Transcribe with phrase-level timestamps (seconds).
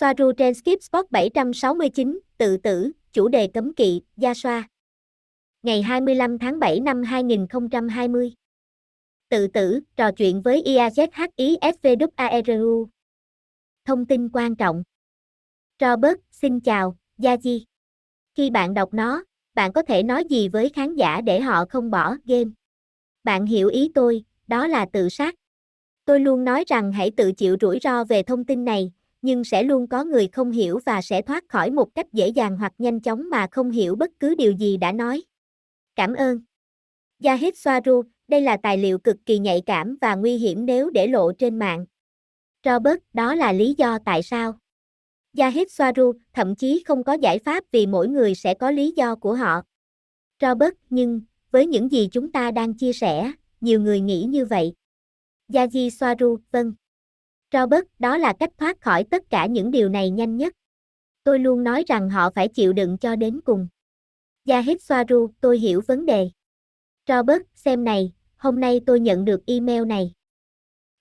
[0.00, 4.68] Soaru trên Skip Spot 769, tự tử, chủ đề cấm kỵ, Gia Soa.
[5.62, 8.32] Ngày 25 tháng 7 năm 2020.
[9.28, 12.86] Tự tử, trò chuyện với IAZHISVWARU.
[13.84, 14.82] Thông tin quan trọng.
[15.80, 17.64] Robert, xin chào, Gia Di.
[18.34, 19.24] Khi bạn đọc nó,
[19.54, 22.50] bạn có thể nói gì với khán giả để họ không bỏ game?
[23.24, 25.34] Bạn hiểu ý tôi, đó là tự sát.
[26.04, 28.92] Tôi luôn nói rằng hãy tự chịu rủi ro về thông tin này,
[29.22, 32.56] nhưng sẽ luôn có người không hiểu và sẽ thoát khỏi một cách dễ dàng
[32.56, 35.22] hoặc nhanh chóng mà không hiểu bất cứ điều gì đã nói.
[35.96, 36.40] Cảm ơn.
[37.24, 41.06] Yahid Swaru, đây là tài liệu cực kỳ nhạy cảm và nguy hiểm nếu để
[41.06, 41.86] lộ trên mạng.
[42.64, 44.58] Robert, đó là lý do tại sao.
[45.36, 49.14] Yahid Swaru, thậm chí không có giải pháp vì mỗi người sẽ có lý do
[49.14, 49.62] của họ.
[50.40, 54.72] Robert, nhưng, với những gì chúng ta đang chia sẻ, nhiều người nghĩ như vậy.
[55.48, 56.74] Yaji Swaru, vâng.
[57.52, 60.54] Robert, đó là cách thoát khỏi tất cả những điều này nhanh nhất.
[61.24, 63.68] Tôi luôn nói rằng họ phải chịu đựng cho đến cùng.
[64.48, 66.30] Yahid Swaru, tôi hiểu vấn đề.
[67.08, 70.12] Robert, xem này, hôm nay tôi nhận được email này.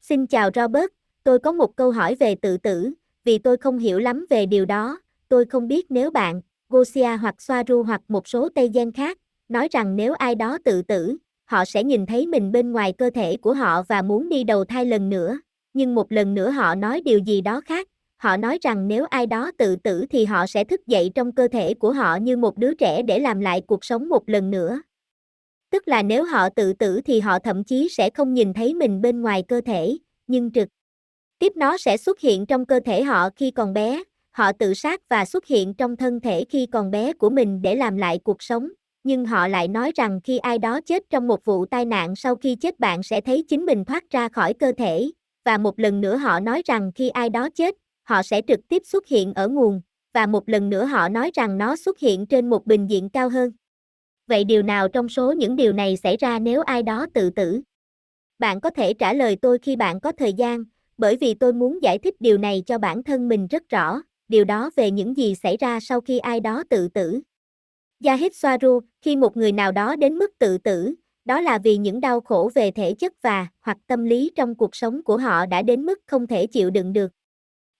[0.00, 0.90] Xin chào Robert,
[1.24, 2.92] tôi có một câu hỏi về tự tử,
[3.24, 7.34] vì tôi không hiểu lắm về điều đó, tôi không biết nếu bạn, Gosia hoặc
[7.38, 11.64] Swaru hoặc một số Tây Gen khác, nói rằng nếu ai đó tự tử, họ
[11.64, 14.84] sẽ nhìn thấy mình bên ngoài cơ thể của họ và muốn đi đầu thai
[14.84, 15.38] lần nữa,
[15.76, 19.26] nhưng một lần nữa họ nói điều gì đó khác, họ nói rằng nếu ai
[19.26, 22.58] đó tự tử thì họ sẽ thức dậy trong cơ thể của họ như một
[22.58, 24.82] đứa trẻ để làm lại cuộc sống một lần nữa.
[25.70, 29.00] Tức là nếu họ tự tử thì họ thậm chí sẽ không nhìn thấy mình
[29.00, 30.68] bên ngoài cơ thể, nhưng trực
[31.38, 35.00] tiếp nó sẽ xuất hiện trong cơ thể họ khi còn bé, họ tự sát
[35.08, 38.42] và xuất hiện trong thân thể khi còn bé của mình để làm lại cuộc
[38.42, 38.68] sống,
[39.04, 42.36] nhưng họ lại nói rằng khi ai đó chết trong một vụ tai nạn sau
[42.36, 45.10] khi chết bạn sẽ thấy chính mình thoát ra khỏi cơ thể,
[45.46, 48.82] và một lần nữa họ nói rằng khi ai đó chết, họ sẽ trực tiếp
[48.84, 49.80] xuất hiện ở nguồn,
[50.14, 53.28] và một lần nữa họ nói rằng nó xuất hiện trên một bình diện cao
[53.28, 53.50] hơn.
[54.26, 57.60] Vậy điều nào trong số những điều này xảy ra nếu ai đó tự tử?
[58.38, 60.64] Bạn có thể trả lời tôi khi bạn có thời gian,
[60.98, 64.44] bởi vì tôi muốn giải thích điều này cho bản thân mình rất rõ, điều
[64.44, 67.20] đó về những gì xảy ra sau khi ai đó tự tử.
[68.04, 70.94] Yahid Swaru, khi một người nào đó đến mức tự tử,
[71.26, 74.76] đó là vì những đau khổ về thể chất và, hoặc tâm lý trong cuộc
[74.76, 77.12] sống của họ đã đến mức không thể chịu đựng được.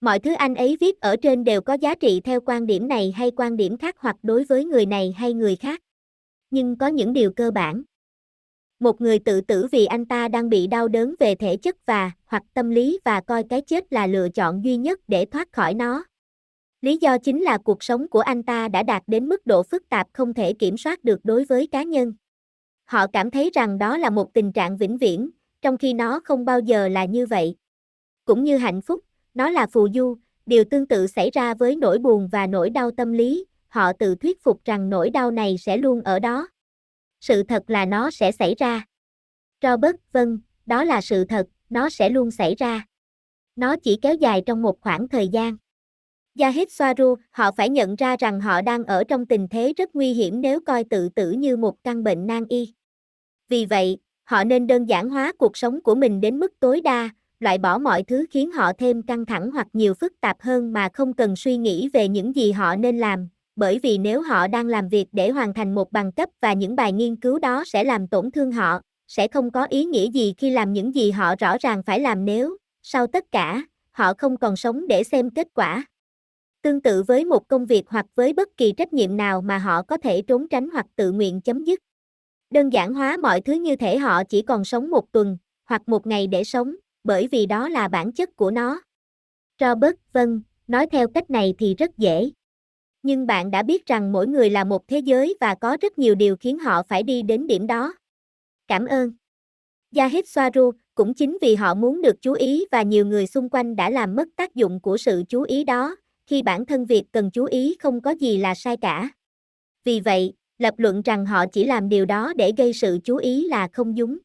[0.00, 3.12] Mọi thứ anh ấy viết ở trên đều có giá trị theo quan điểm này
[3.16, 5.80] hay quan điểm khác hoặc đối với người này hay người khác.
[6.50, 7.82] Nhưng có những điều cơ bản.
[8.80, 12.10] Một người tự tử vì anh ta đang bị đau đớn về thể chất và,
[12.26, 15.74] hoặc tâm lý và coi cái chết là lựa chọn duy nhất để thoát khỏi
[15.74, 16.04] nó.
[16.80, 19.88] Lý do chính là cuộc sống của anh ta đã đạt đến mức độ phức
[19.88, 22.14] tạp không thể kiểm soát được đối với cá nhân.
[22.84, 25.30] Họ cảm thấy rằng đó là một tình trạng vĩnh viễn,
[25.62, 27.56] trong khi nó không bao giờ là như vậy.
[28.24, 29.00] Cũng như hạnh phúc,
[29.34, 32.90] nó là phù du, điều tương tự xảy ra với nỗi buồn và nỗi đau
[32.90, 36.48] tâm lý, họ tự thuyết phục rằng nỗi đau này sẽ luôn ở đó.
[37.20, 38.84] Sự thật là nó sẽ xảy ra.
[39.62, 42.86] Robert, vâng, đó là sự thật, nó sẽ luôn xảy ra.
[43.56, 45.56] Nó chỉ kéo dài trong một khoảng thời gian.
[46.38, 50.12] Yahid Swaru, họ phải nhận ra rằng họ đang ở trong tình thế rất nguy
[50.12, 52.74] hiểm nếu coi tự tử như một căn bệnh nan y.
[53.48, 57.10] Vì vậy, họ nên đơn giản hóa cuộc sống của mình đến mức tối đa,
[57.40, 60.88] loại bỏ mọi thứ khiến họ thêm căng thẳng hoặc nhiều phức tạp hơn mà
[60.92, 64.66] không cần suy nghĩ về những gì họ nên làm, bởi vì nếu họ đang
[64.66, 67.84] làm việc để hoàn thành một bằng cấp và những bài nghiên cứu đó sẽ
[67.84, 71.34] làm tổn thương họ, sẽ không có ý nghĩa gì khi làm những gì họ
[71.38, 75.48] rõ ràng phải làm nếu, sau tất cả, họ không còn sống để xem kết
[75.54, 75.84] quả.
[76.64, 79.82] Tương tự với một công việc hoặc với bất kỳ trách nhiệm nào mà họ
[79.82, 81.80] có thể trốn tránh hoặc tự nguyện chấm dứt.
[82.50, 86.06] Đơn giản hóa mọi thứ như thể họ chỉ còn sống một tuần, hoặc một
[86.06, 88.80] ngày để sống, bởi vì đó là bản chất của nó.
[89.60, 92.30] Robert, vâng, nói theo cách này thì rất dễ.
[93.02, 96.14] Nhưng bạn đã biết rằng mỗi người là một thế giới và có rất nhiều
[96.14, 97.94] điều khiến họ phải đi đến điểm đó.
[98.68, 99.12] Cảm ơn.
[99.96, 103.76] Yahid Soaru, cũng chính vì họ muốn được chú ý và nhiều người xung quanh
[103.76, 105.96] đã làm mất tác dụng của sự chú ý đó,
[106.26, 109.08] khi bản thân việc cần chú ý không có gì là sai cả.
[109.84, 113.48] Vì vậy, lập luận rằng họ chỉ làm điều đó để gây sự chú ý
[113.48, 114.18] là không đúng.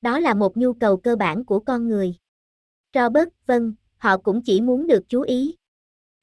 [0.00, 2.14] Đó là một nhu cầu cơ bản của con người.
[2.94, 5.56] Robert, vâng, họ cũng chỉ muốn được chú ý.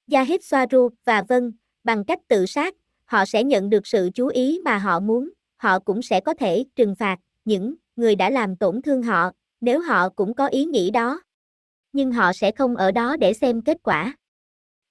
[0.08, 1.52] Jahid Swaru và vâng,
[1.84, 2.76] bằng cách tự sát,
[3.06, 6.66] họ sẽ nhận được sự chú ý mà họ muốn, họ cũng sẽ có thể
[6.76, 9.32] trừng phạt những người đã làm tổn thương họ,
[9.62, 11.22] nếu họ cũng có ý nghĩ đó.
[11.94, 14.16] Nhưng họ sẽ không ở đó để xem kết quả.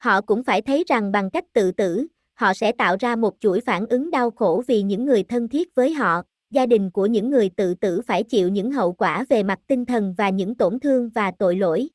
[0.00, 3.60] Họ cũng phải thấy rằng bằng cách tự tử, họ sẽ tạo ra một chuỗi
[3.60, 7.30] phản ứng đau khổ vì những người thân thiết với họ, gia đình của những
[7.30, 10.80] người tự tử phải chịu những hậu quả về mặt tinh thần và những tổn
[10.80, 11.88] thương và tội lỗi.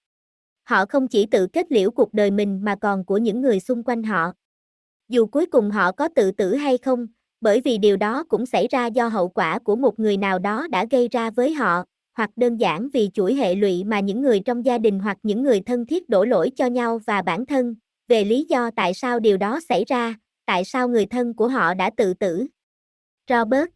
[0.63, 3.83] Họ không chỉ tự kết liễu cuộc đời mình mà còn của những người xung
[3.83, 4.31] quanh họ.
[5.09, 7.07] Dù cuối cùng họ có tự tử hay không,
[7.41, 10.67] bởi vì điều đó cũng xảy ra do hậu quả của một người nào đó
[10.67, 11.83] đã gây ra với họ,
[12.17, 15.43] hoặc đơn giản vì chuỗi hệ lụy mà những người trong gia đình hoặc những
[15.43, 17.75] người thân thiết đổ lỗi cho nhau và bản thân,
[18.07, 20.15] về lý do tại sao điều đó xảy ra,
[20.45, 22.47] tại sao người thân của họ đã tự tử.
[23.29, 23.69] Robert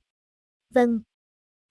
[0.74, 1.00] Vâng.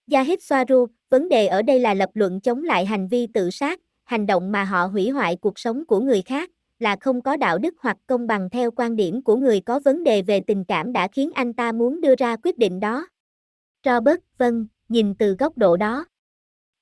[0.07, 3.81] Jahid Swaru, vấn đề ở đây là lập luận chống lại hành vi tự sát,
[4.05, 7.59] hành động mà họ hủy hoại cuộc sống của người khác, là không có đạo
[7.59, 10.93] đức hoặc công bằng theo quan điểm của người có vấn đề về tình cảm
[10.93, 13.09] đã khiến anh ta muốn đưa ra quyết định đó.
[13.85, 16.07] Robert, vâng, nhìn từ góc độ đó.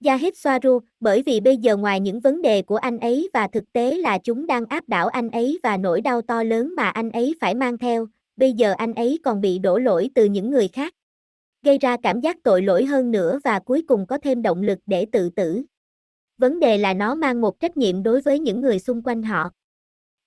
[0.01, 3.73] Jahid Soaru, bởi vì bây giờ ngoài những vấn đề của anh ấy và thực
[3.73, 7.11] tế là chúng đang áp đảo anh ấy và nỗi đau to lớn mà anh
[7.11, 8.07] ấy phải mang theo,
[8.37, 10.95] bây giờ anh ấy còn bị đổ lỗi từ những người khác.
[11.63, 14.79] Gây ra cảm giác tội lỗi hơn nữa và cuối cùng có thêm động lực
[14.87, 15.63] để tự tử.
[16.39, 19.51] Vấn đề là nó mang một trách nhiệm đối với những người xung quanh họ.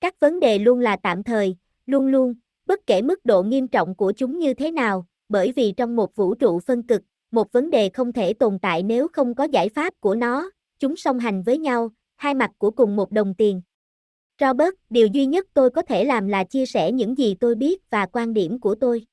[0.02, 1.56] Các vấn đề luôn là tạm thời,
[1.86, 2.34] luôn luôn,
[2.66, 6.16] bất kể mức độ nghiêm trọng của chúng như thế nào, bởi vì trong một
[6.16, 9.70] vũ trụ phân cực, một vấn đề không thể tồn tại nếu không có giải
[9.70, 10.50] pháp của nó,
[10.80, 13.62] chúng song hành với nhau, hai mặt của cùng một đồng tiền.
[14.42, 17.90] Robert, điều duy nhất tôi có thể làm là chia sẻ những gì tôi biết
[17.90, 19.06] và quan điểm của tôi.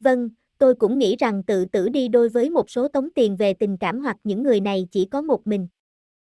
[0.00, 3.54] Vâng, tôi cũng nghĩ rằng tự tử đi đôi với một số tống tiền về
[3.54, 5.68] tình cảm hoặc những người này chỉ có một mình.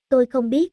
[0.08, 0.72] Tôi không biết.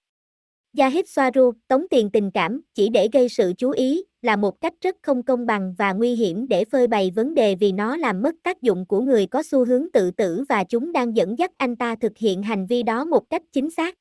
[0.74, 4.74] Jahid Swaru, tống tiền tình cảm, chỉ để gây sự chú ý, là một cách
[4.82, 8.22] rất không công bằng và nguy hiểm để phơi bày vấn đề vì nó làm
[8.22, 11.52] mất tác dụng của người có xu hướng tự tử và chúng đang dẫn dắt
[11.58, 13.96] anh ta thực hiện hành vi đó một cách chính xác.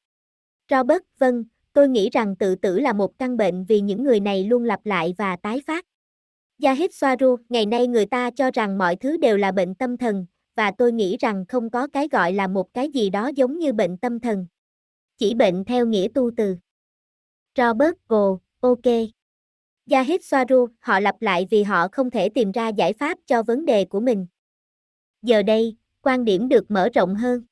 [0.70, 4.44] Robert, vâng, tôi nghĩ rằng tự tử là một căn bệnh vì những người này
[4.44, 5.84] luôn lặp lại và tái phát.
[6.62, 10.26] Jahid Swaru, ngày nay người ta cho rằng mọi thứ đều là bệnh tâm thần,
[10.56, 13.72] và tôi nghĩ rằng không có cái gọi là một cái gì đó giống như
[13.72, 14.46] bệnh tâm thần.
[15.20, 16.56] Chỉ bệnh theo nghĩa tu từ.
[17.56, 18.84] Robert Go, ok.
[19.90, 23.64] Yahid Swaru, họ lặp lại vì họ không thể tìm ra giải pháp cho vấn
[23.64, 24.26] đề của mình.
[25.22, 27.42] Giờ đây, quan điểm được mở rộng hơn.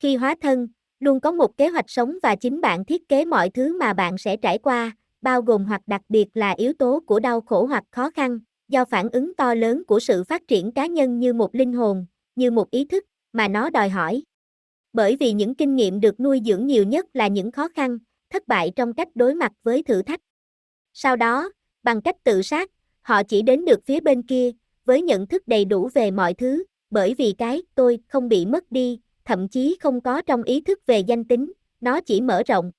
[0.00, 0.68] Khi hóa thân,
[1.00, 4.18] luôn có một kế hoạch sống và chính bạn thiết kế mọi thứ mà bạn
[4.18, 7.84] sẽ trải qua, bao gồm hoặc đặc biệt là yếu tố của đau khổ hoặc
[7.90, 8.38] khó khăn,
[8.68, 12.06] do phản ứng to lớn của sự phát triển cá nhân như một linh hồn,
[12.36, 14.22] như một ý thức, mà nó đòi hỏi.
[14.92, 17.98] Bởi vì những kinh nghiệm được nuôi dưỡng nhiều nhất là những khó khăn,
[18.30, 20.20] thất bại trong cách đối mặt với thử thách.
[20.92, 21.50] Sau đó,
[21.82, 22.70] bằng cách tự sát,
[23.00, 24.50] họ chỉ đến được phía bên kia,
[24.84, 28.72] với nhận thức đầy đủ về mọi thứ, bởi vì cái tôi không bị mất
[28.72, 32.72] đi, thậm chí không có trong ý thức về danh tính, nó chỉ mở rộng.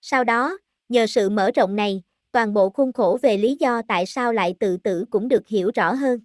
[0.00, 0.58] Sau đó,
[0.88, 2.02] nhờ sự mở rộng này,
[2.32, 5.70] toàn bộ khuôn khổ về lý do tại sao lại tự tử cũng được hiểu
[5.74, 6.20] rõ hơn.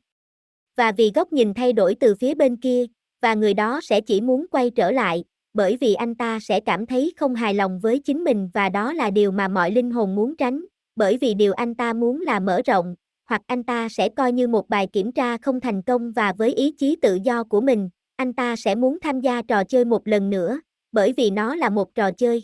[0.75, 2.85] Và vì góc nhìn thay đổi từ phía bên kia,
[3.23, 5.23] và người đó sẽ chỉ muốn quay trở lại,
[5.53, 8.93] bởi vì anh ta sẽ cảm thấy không hài lòng với chính mình và đó
[8.93, 10.65] là điều mà mọi linh hồn muốn tránh,
[10.95, 12.95] bởi vì điều anh ta muốn là mở rộng,
[13.29, 16.53] hoặc anh ta sẽ coi như một bài kiểm tra không thành công và với
[16.53, 20.07] ý chí tự do của mình, anh ta sẽ muốn tham gia trò chơi một
[20.07, 20.59] lần nữa,
[20.91, 22.43] bởi vì nó là một trò chơi.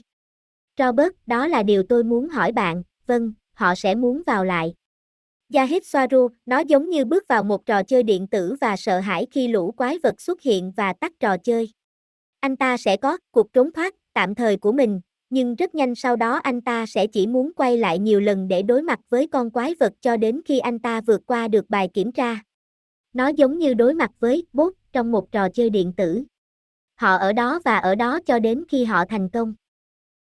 [0.78, 4.74] Robert, đó là điều tôi muốn hỏi bạn, vâng, họ sẽ muốn vào lại.
[5.54, 9.28] Yahid Swaru, nó giống như bước vào một trò chơi điện tử và sợ hãi
[9.32, 11.74] khi lũ quái vật xuất hiện và tắt trò chơi.
[12.40, 16.16] Anh ta sẽ có cuộc trốn thoát tạm thời của mình, nhưng rất nhanh sau
[16.16, 19.52] đó anh ta sẽ chỉ muốn quay lại nhiều lần để đối mặt với con
[19.52, 22.40] quái vật cho đến khi anh ta vượt qua được bài kiểm tra.
[23.14, 26.24] Nó giống như đối mặt với bốt trong một trò chơi điện tử.
[26.96, 29.54] Họ ở đó và ở đó cho đến khi họ thành công.